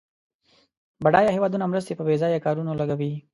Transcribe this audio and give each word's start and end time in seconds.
بډایه 1.03 1.31
هېوادونه 1.35 1.65
مرستې 1.71 1.93
په 1.97 2.03
بیځایه 2.09 2.43
کارونو 2.45 2.71
لګوي. 2.81 3.13